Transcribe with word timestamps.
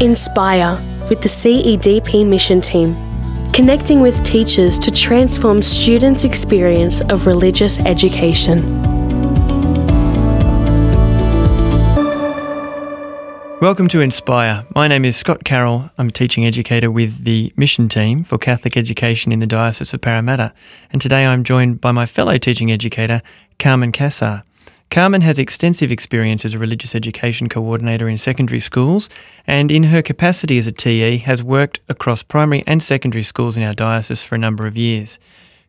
Inspire 0.00 0.80
with 1.08 1.22
the 1.22 1.28
CEDP 1.28 2.24
mission 2.24 2.60
team, 2.60 2.94
connecting 3.52 4.00
with 4.00 4.22
teachers 4.22 4.78
to 4.78 4.92
transform 4.92 5.60
students' 5.60 6.22
experience 6.22 7.00
of 7.00 7.26
religious 7.26 7.80
education. 7.80 8.62
Welcome 13.60 13.88
to 13.88 14.00
Inspire. 14.00 14.62
My 14.72 14.86
name 14.86 15.04
is 15.04 15.16
Scott 15.16 15.42
Carroll. 15.42 15.90
I'm 15.98 16.10
a 16.10 16.12
teaching 16.12 16.46
educator 16.46 16.92
with 16.92 17.24
the 17.24 17.52
mission 17.56 17.88
team 17.88 18.22
for 18.22 18.38
Catholic 18.38 18.76
education 18.76 19.32
in 19.32 19.40
the 19.40 19.48
Diocese 19.48 19.92
of 19.92 20.00
Parramatta. 20.00 20.54
And 20.92 21.02
today 21.02 21.26
I'm 21.26 21.42
joined 21.42 21.80
by 21.80 21.90
my 21.90 22.06
fellow 22.06 22.38
teaching 22.38 22.70
educator, 22.70 23.20
Carmen 23.58 23.90
Cassar. 23.90 24.44
Carmen 24.90 25.20
has 25.20 25.38
extensive 25.38 25.92
experience 25.92 26.44
as 26.44 26.54
a 26.54 26.58
religious 26.58 26.94
education 26.94 27.48
coordinator 27.48 28.08
in 28.08 28.16
secondary 28.16 28.60
schools 28.60 29.10
and 29.46 29.70
in 29.70 29.84
her 29.84 30.00
capacity 30.00 30.56
as 30.56 30.66
a 30.66 30.72
TE 30.72 31.18
has 31.18 31.42
worked 31.42 31.80
across 31.88 32.22
primary 32.22 32.64
and 32.66 32.82
secondary 32.82 33.22
schools 33.22 33.56
in 33.56 33.62
our 33.62 33.74
diocese 33.74 34.22
for 34.22 34.34
a 34.34 34.38
number 34.38 34.66
of 34.66 34.78
years. 34.78 35.18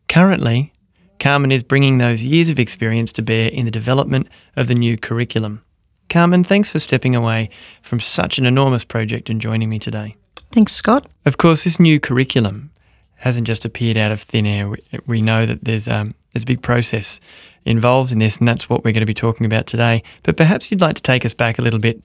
Currently, 0.08 0.72
Carmen 1.18 1.52
is 1.52 1.62
bringing 1.62 1.98
those 1.98 2.24
years 2.24 2.48
of 2.48 2.58
experience 2.58 3.12
to 3.12 3.22
bear 3.22 3.50
in 3.50 3.66
the 3.66 3.70
development 3.70 4.26
of 4.56 4.68
the 4.68 4.74
new 4.74 4.96
curriculum. 4.96 5.62
Carmen, 6.08 6.42
thanks 6.42 6.70
for 6.70 6.78
stepping 6.78 7.14
away 7.14 7.50
from 7.82 8.00
such 8.00 8.38
an 8.38 8.46
enormous 8.46 8.84
project 8.84 9.28
and 9.28 9.40
joining 9.40 9.68
me 9.68 9.78
today. 9.78 10.14
Thanks, 10.50 10.72
Scott. 10.72 11.06
Of 11.26 11.36
course, 11.36 11.64
this 11.64 11.78
new 11.78 12.00
curriculum 12.00 12.70
hasn't 13.16 13.46
just 13.46 13.66
appeared 13.66 13.98
out 13.98 14.10
of 14.10 14.22
thin 14.22 14.46
air. 14.46 14.74
We 15.06 15.20
know 15.20 15.44
that 15.44 15.62
there's 15.62 15.86
um, 15.86 16.14
there's 16.32 16.44
a 16.44 16.46
big 16.46 16.62
process 16.62 17.20
involved 17.64 18.12
in 18.12 18.18
this, 18.18 18.38
and 18.38 18.48
that's 18.48 18.68
what 18.68 18.84
we're 18.84 18.92
going 18.92 19.00
to 19.00 19.06
be 19.06 19.14
talking 19.14 19.46
about 19.46 19.66
today. 19.66 20.02
But 20.22 20.36
perhaps 20.36 20.70
you'd 20.70 20.80
like 20.80 20.96
to 20.96 21.02
take 21.02 21.24
us 21.24 21.34
back 21.34 21.58
a 21.58 21.62
little 21.62 21.80
bit 21.80 22.02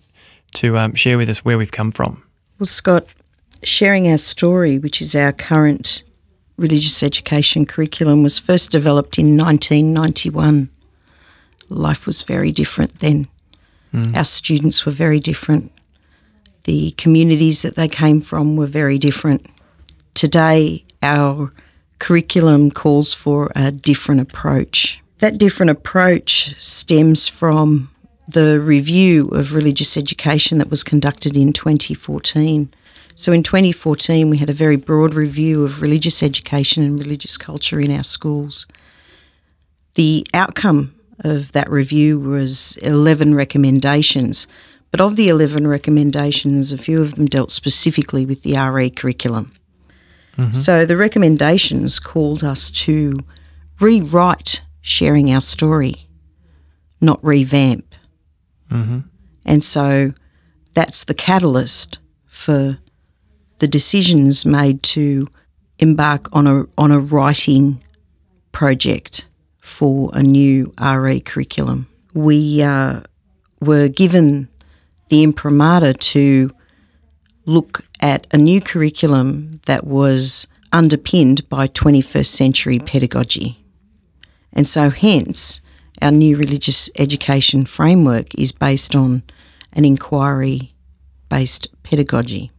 to 0.55 0.77
um, 0.77 0.93
share 0.93 1.17
with 1.17 1.29
us 1.29 1.45
where 1.45 1.57
we've 1.57 1.71
come 1.71 1.91
from. 1.91 2.23
Well, 2.59 2.67
Scott, 2.67 3.05
sharing 3.63 4.07
our 4.07 4.17
story, 4.17 4.77
which 4.77 5.01
is 5.01 5.15
our 5.15 5.31
current 5.31 6.03
religious 6.57 7.03
education 7.03 7.65
curriculum, 7.65 8.23
was 8.23 8.39
first 8.39 8.71
developed 8.71 9.17
in 9.17 9.37
1991. 9.37 10.69
Life 11.69 12.05
was 12.05 12.21
very 12.21 12.51
different 12.51 12.99
then. 12.99 13.27
Mm. 13.93 14.15
Our 14.15 14.23
students 14.23 14.85
were 14.85 14.91
very 14.91 15.19
different. 15.19 15.71
The 16.63 16.91
communities 16.91 17.61
that 17.61 17.75
they 17.75 17.87
came 17.87 18.21
from 18.21 18.55
were 18.55 18.65
very 18.65 18.97
different. 18.97 19.47
Today, 20.13 20.85
our 21.03 21.51
curriculum 22.05 22.69
calls 22.69 23.15
for 23.15 23.51
a 23.55 23.71
different 23.71 24.21
approach. 24.21 25.01
That 25.17 25.39
different 25.39 25.71
approach 25.71 26.53
stems 26.61 27.27
from 27.27 27.89
the 28.27 28.61
review 28.61 29.27
of 29.29 29.55
religious 29.55 29.97
education 29.97 30.59
that 30.59 30.69
was 30.69 30.83
conducted 30.83 31.35
in 31.35 31.51
2014. 31.51 32.71
So, 33.15 33.31
in 33.31 33.41
2014, 33.41 34.29
we 34.29 34.37
had 34.37 34.51
a 34.51 34.53
very 34.53 34.75
broad 34.75 35.15
review 35.15 35.63
of 35.63 35.81
religious 35.81 36.21
education 36.21 36.83
and 36.83 36.99
religious 36.99 37.39
culture 37.39 37.79
in 37.79 37.91
our 37.91 38.03
schools. 38.03 38.67
The 39.95 40.27
outcome 40.31 40.93
of 41.21 41.53
that 41.53 41.71
review 41.71 42.19
was 42.19 42.77
11 42.83 43.33
recommendations, 43.33 44.45
but 44.91 45.01
of 45.01 45.15
the 45.15 45.29
11 45.29 45.65
recommendations, 45.65 46.71
a 46.71 46.77
few 46.77 47.01
of 47.01 47.15
them 47.15 47.25
dealt 47.25 47.49
specifically 47.49 48.27
with 48.27 48.43
the 48.43 48.59
RE 48.59 48.91
curriculum. 48.91 49.53
Mm-hmm. 50.37 50.53
So, 50.53 50.85
the 50.85 50.97
recommendations 50.97 51.99
called 51.99 52.43
us 52.43 52.69
to 52.71 53.19
rewrite 53.79 54.61
sharing 54.81 55.31
our 55.31 55.41
story, 55.41 56.07
not 57.01 57.23
revamp. 57.23 57.95
Mm-hmm. 58.69 58.99
And 59.45 59.63
so 59.63 60.11
that's 60.73 61.05
the 61.05 61.13
catalyst 61.13 61.99
for 62.25 62.79
the 63.59 63.67
decisions 63.67 64.45
made 64.45 64.83
to 64.83 65.27
embark 65.79 66.27
on 66.33 66.47
a 66.47 66.65
on 66.77 66.91
a 66.91 66.99
writing 66.99 67.83
project 68.51 69.27
for 69.61 70.09
a 70.13 70.21
new 70.21 70.73
RE 70.81 71.19
curriculum. 71.21 71.87
We 72.13 72.61
uh, 72.61 73.01
were 73.61 73.87
given 73.87 74.49
the 75.09 75.23
imprimatur 75.23 75.93
to 75.93 76.49
look 77.45 77.81
at 78.01 78.27
a 78.31 78.37
new 78.37 78.61
curriculum 78.61 79.61
that 79.65 79.85
was 79.85 80.47
underpinned 80.71 81.47
by 81.49 81.67
21st 81.67 82.25
century 82.25 82.79
pedagogy. 82.79 83.63
And 84.51 84.65
so, 84.65 84.89
hence, 84.89 85.61
our 86.01 86.11
new 86.11 86.35
religious 86.35 86.89
education 86.97 87.65
framework 87.65 88.35
is 88.35 88.51
based 88.51 88.95
on 88.95 89.23
an 89.73 89.85
inquiry 89.85 90.71
based 91.29 91.67
pedagogy. 91.83 92.51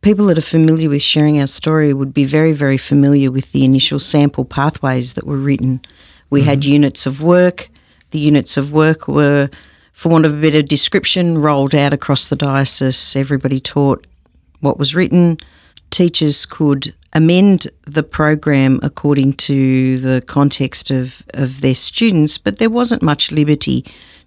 People 0.00 0.26
that 0.26 0.38
are 0.38 0.42
familiar 0.42 0.88
with 0.88 1.02
sharing 1.02 1.38
our 1.38 1.46
story 1.46 1.94
would 1.94 2.12
be 2.12 2.24
very, 2.24 2.52
very 2.52 2.76
familiar 2.76 3.30
with 3.30 3.52
the 3.52 3.64
initial 3.64 3.98
sample 3.98 4.44
pathways 4.44 5.12
that 5.12 5.26
were 5.26 5.36
written. 5.36 5.80
We 6.28 6.40
mm-hmm. 6.40 6.48
had 6.48 6.64
units 6.64 7.06
of 7.06 7.22
work. 7.22 7.68
The 8.10 8.18
units 8.18 8.56
of 8.56 8.72
work 8.72 9.06
were, 9.06 9.48
for 9.92 10.08
want 10.08 10.26
of 10.26 10.34
a 10.34 10.40
better 10.40 10.62
description, 10.62 11.38
rolled 11.38 11.74
out 11.74 11.92
across 11.92 12.26
the 12.26 12.36
diocese. 12.36 13.14
Everybody 13.14 13.60
taught 13.60 14.06
what 14.60 14.78
was 14.78 14.94
written. 14.94 15.38
Teachers 15.90 16.46
could 16.46 16.94
amend 17.12 17.68
the 17.86 18.02
program 18.02 18.80
according 18.82 19.34
to 19.34 19.98
the 19.98 20.22
context 20.26 20.90
of, 20.90 21.22
of 21.34 21.60
their 21.60 21.74
students, 21.74 22.38
but 22.38 22.58
there 22.58 22.70
wasn't 22.70 23.02
much 23.02 23.30
liberty 23.30 23.84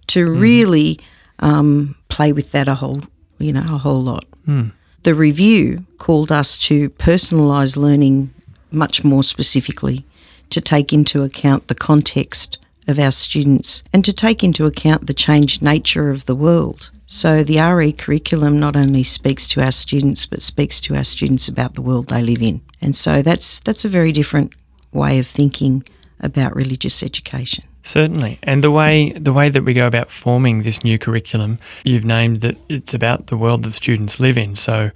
to 0.07 0.27
mm. 0.27 0.39
really 0.39 0.99
um, 1.39 1.95
play 2.09 2.31
with 2.31 2.51
that 2.51 2.67
a 2.67 2.75
whole, 2.75 3.01
you 3.39 3.51
know, 3.51 3.61
a 3.61 3.79
whole 3.79 4.03
lot. 4.03 4.25
Mm. 4.47 4.71
The 5.03 5.15
review 5.15 5.85
called 5.97 6.31
us 6.31 6.57
to 6.59 6.89
personalise 6.91 7.75
learning 7.75 8.33
much 8.71 9.03
more 9.03 9.23
specifically, 9.23 10.05
to 10.49 10.61
take 10.61 10.93
into 10.93 11.23
account 11.23 11.67
the 11.67 11.75
context 11.75 12.59
of 12.87 12.99
our 12.99 13.11
students 13.11 13.83
and 13.93 14.03
to 14.05 14.13
take 14.13 14.43
into 14.43 14.65
account 14.65 15.07
the 15.07 15.13
changed 15.13 15.61
nature 15.61 16.09
of 16.09 16.25
the 16.25 16.35
world. 16.35 16.91
So 17.05 17.43
the 17.43 17.59
RE 17.59 17.91
curriculum 17.91 18.59
not 18.59 18.75
only 18.75 19.03
speaks 19.03 19.47
to 19.49 19.61
our 19.61 19.71
students 19.71 20.25
but 20.25 20.41
speaks 20.41 20.81
to 20.81 20.95
our 20.95 21.03
students 21.03 21.47
about 21.47 21.75
the 21.75 21.81
world 21.81 22.07
they 22.07 22.21
live 22.21 22.41
in. 22.41 22.61
And 22.81 22.95
so 22.95 23.21
that's 23.21 23.59
that's 23.59 23.85
a 23.85 23.89
very 23.89 24.11
different 24.11 24.53
way 24.91 25.19
of 25.19 25.27
thinking 25.27 25.83
about 26.19 26.55
religious 26.55 27.03
education. 27.03 27.65
Certainly. 27.83 28.39
And 28.41 28.63
the 28.63 28.71
way 28.71 29.11
the 29.11 29.33
way 29.33 29.49
that 29.49 29.63
we 29.63 29.73
go 29.73 29.85
about 29.85 30.09
forming 30.09 30.63
this 30.63 30.83
new 30.83 30.97
curriculum, 30.97 31.59
you've 31.83 32.05
named 32.05 32.41
that 32.41 32.57
it's 32.67 32.93
about 32.93 33.27
the 33.27 33.37
world 33.37 33.63
that 33.63 33.71
students 33.71 34.19
live 34.19 34.37
in. 34.37 34.55
So 34.55 34.89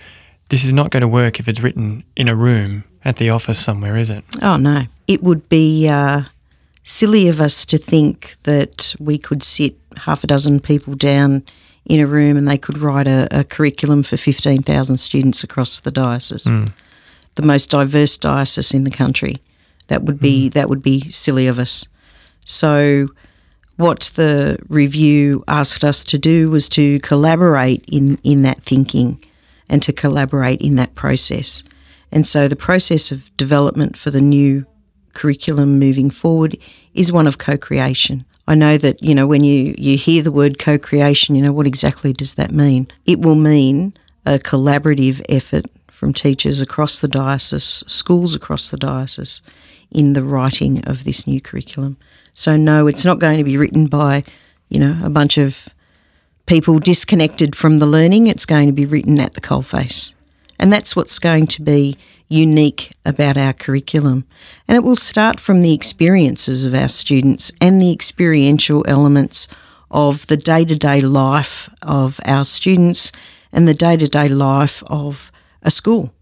this 0.50 0.66
is 0.66 0.74
not 0.74 0.90
going 0.90 1.02
to 1.02 1.08
work 1.08 1.40
if 1.40 1.48
it's 1.48 1.62
written 1.62 2.04
in 2.16 2.28
a 2.28 2.36
room 2.36 2.84
at 3.06 3.18
the 3.18 3.30
office 3.30 3.60
somewhere, 3.60 3.96
is 3.98 4.10
it? 4.10 4.24
Oh 4.42 4.58
no. 4.58 4.84
It 5.08 5.22
would 5.22 5.48
be 5.50 5.88
uh, 5.88 6.24
silly 6.90 7.28
of 7.28 7.40
us 7.40 7.66
to 7.66 7.78
think 7.78 8.36
that 8.44 8.96
we 9.00 9.18
could 9.18 9.44
sit 9.44 9.76
half 10.06 10.24
a 10.24 10.28
dozen 10.28 10.60
people 10.60 10.96
down 10.96 11.44
in 11.86 12.00
a 12.00 12.08
room 12.08 12.36
and 12.36 12.48
they 12.48 12.58
could 12.58 12.80
write 12.80 13.08
a, 13.08 13.28
a 13.32 13.44
curriculum 13.44 14.02
for 14.02 14.18
15,000 14.18 14.98
students 14.98 15.44
across 15.44 15.80
the 15.80 15.92
diocese. 15.92 16.46
Mm. 16.46 16.74
The 17.36 17.44
most 17.44 17.70
diverse 17.70 18.18
diocese 18.18 18.74
in 18.74 18.86
the 18.86 18.92
country. 18.92 19.36
That 19.88 20.04
would 20.04 20.20
be 20.20 20.50
mm. 20.50 20.54
that 20.54 20.68
would 20.68 20.82
be 20.84 21.10
silly 21.12 21.48
of 21.48 21.60
us. 21.60 21.88
So 22.44 23.08
what 23.78 24.12
the 24.16 24.58
review 24.68 25.44
asked 25.48 25.84
us 25.84 26.04
to 26.06 26.18
do 26.18 26.50
was 26.50 26.68
to 26.70 27.00
collaborate 27.00 27.86
in, 27.88 28.18
in 28.24 28.42
that 28.42 28.62
thinking 28.62 29.24
and 29.70 29.82
to 29.84 29.94
collaborate 29.94 30.60
in 30.62 30.76
that 30.76 30.96
process. 30.96 31.64
And 32.12 32.26
so 32.26 32.48
the 32.48 32.56
process 32.56 33.12
of 33.12 33.36
development 33.38 33.96
for 33.96 34.12
the 34.12 34.22
new 34.22 34.66
curriculum 35.14 35.80
moving 35.80 36.10
forward 36.10 36.58
is 36.94 37.12
one 37.12 37.28
of 37.28 37.38
co-creation. 37.38 38.26
I 38.48 38.56
know 38.56 38.78
that, 38.78 39.04
you 39.04 39.14
know, 39.14 39.28
when 39.28 39.44
you, 39.44 39.76
you 39.78 39.96
hear 39.98 40.24
the 40.24 40.32
word 40.32 40.58
co-creation, 40.58 41.36
you 41.36 41.42
know, 41.42 41.52
what 41.52 41.68
exactly 41.68 42.14
does 42.14 42.36
that 42.36 42.52
mean? 42.52 42.88
It 43.06 43.20
will 43.20 43.36
mean 43.36 43.94
a 44.26 44.40
collaborative 44.40 45.22
effort 45.30 45.66
from 45.88 46.14
teachers 46.14 46.60
across 46.62 47.00
the 47.00 47.08
diocese, 47.08 47.84
schools 47.88 48.34
across 48.34 48.70
the 48.70 48.78
diocese, 48.78 49.42
in 49.92 50.14
the 50.14 50.24
writing 50.24 50.84
of 50.88 51.04
this 51.04 51.28
new 51.28 51.42
curriculum. 51.42 51.98
So 52.34 52.58
no, 52.58 52.88
it's 52.88 53.06
not 53.06 53.20
going 53.20 53.38
to 53.38 53.44
be 53.44 53.58
written 53.58 53.88
by, 53.88 54.24
you 54.70 54.80
know, 54.80 55.00
a 55.04 55.10
bunch 55.10 55.38
of 55.38 55.70
people 56.46 56.80
disconnected 56.80 57.56
from 57.56 57.80
the 57.80 57.86
learning. 57.86 58.28
It's 58.28 58.46
going 58.46 58.68
to 58.68 58.74
be 58.74 58.86
written 58.86 59.20
at 59.20 59.34
the 59.34 59.42
coalface. 59.42 60.14
And 60.60 60.72
that's 60.72 60.96
what's 60.96 61.20
going 61.20 61.48
to 61.48 61.62
be 61.62 61.98
unique 62.28 62.92
about 63.06 63.38
our 63.38 63.54
curriculum. 63.54 64.26
And 64.68 64.76
it 64.76 64.84
will 64.84 64.96
start 64.96 65.40
from 65.40 65.62
the 65.62 65.74
experiences 65.74 66.66
of 66.66 66.74
our 66.76 66.90
students 66.90 67.52
and 67.60 67.82
the 67.82 67.92
experiential 67.92 68.86
elements 68.88 69.48
of 69.92 70.28
the 70.28 70.38
day 70.38 70.66
to 70.66 70.76
day 70.76 71.02
life 71.02 71.70
of 71.82 72.20
our 72.26 72.46
students 72.46 73.12
and 73.52 73.68
the 73.68 73.74
day 73.74 73.98
to 73.98 74.08
day 74.08 74.30
life 74.30 74.84
of 74.88 75.32
a 75.64 75.72
school. 75.72 76.14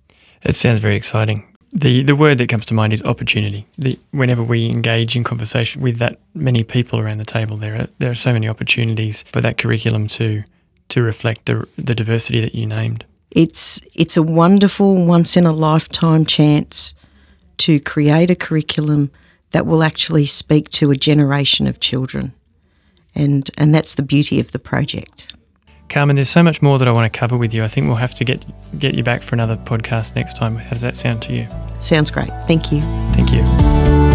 It 0.43 0.55
sounds 0.55 0.79
very 0.79 0.95
exciting. 0.95 1.43
The, 1.73 2.01
the 2.03 2.15
word 2.15 2.37
that 2.37 2.47
comes 2.47 2.65
to 2.67 2.73
mind 2.73 2.93
is 2.93 3.03
opportunity. 3.03 3.65
The, 3.77 3.99
whenever 4.11 4.41
we 4.41 4.69
engage 4.69 5.17
in 5.17 5.25
conversation 5.25 5.81
with 5.81 5.97
that 5.97 6.17
many 6.33 6.63
people 6.63 6.99
around 6.99 7.17
the 7.17 7.25
table, 7.25 7.57
there 7.57 7.81
are, 7.81 7.87
there 7.99 8.09
are 8.09 8.15
so 8.15 8.31
many 8.31 8.47
opportunities 8.47 9.23
for 9.23 9.41
that 9.41 9.57
curriculum 9.57 10.07
to 10.09 10.43
to 10.89 11.01
reflect 11.01 11.45
the 11.45 11.67
the 11.75 11.93
diversity 11.93 12.39
that 12.39 12.55
you 12.55 12.65
named. 12.65 13.03
It's 13.31 13.81
it's 13.93 14.17
a 14.17 14.23
wonderful 14.23 15.05
once 15.05 15.37
in 15.37 15.45
a 15.45 15.53
lifetime 15.53 16.25
chance 16.25 16.93
to 17.57 17.79
create 17.79 18.31
a 18.31 18.35
curriculum 18.35 19.11
that 19.51 19.65
will 19.65 19.83
actually 19.83 20.25
speak 20.25 20.69
to 20.69 20.91
a 20.91 20.95
generation 20.95 21.67
of 21.67 21.79
children. 21.79 22.33
And 23.15 23.49
and 23.57 23.73
that's 23.73 23.95
the 23.95 24.03
beauty 24.03 24.39
of 24.39 24.51
the 24.51 24.59
project. 24.59 25.33
Carmen, 25.89 26.15
there's 26.17 26.29
so 26.29 26.43
much 26.43 26.61
more 26.61 26.77
that 26.79 26.87
I 26.87 26.91
want 26.91 27.11
to 27.11 27.19
cover 27.19 27.37
with 27.37 27.53
you. 27.53 27.63
I 27.63 27.67
think 27.67 27.87
we'll 27.87 27.95
have 27.95 28.13
to 28.15 28.23
get 28.23 28.45
get 28.77 28.95
you 28.95 29.03
back 29.03 29.21
for 29.21 29.35
another 29.35 29.55
podcast 29.55 30.15
next 30.15 30.35
time. 30.37 30.55
How 30.55 30.71
does 30.71 30.81
that 30.81 30.97
sound 30.97 31.21
to 31.23 31.33
you? 31.33 31.47
Sounds 31.79 32.11
great. 32.11 32.29
Thank 32.47 32.71
you. 32.71 32.81
Thank 33.13 33.31
you. 33.31 34.06